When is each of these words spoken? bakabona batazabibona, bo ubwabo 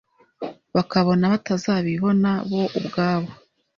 bakabona 0.75 1.23
batazabibona, 1.33 2.29
bo 2.49 2.63
ubwabo 2.79 3.29